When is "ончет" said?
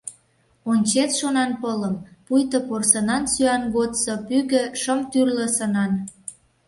0.71-1.11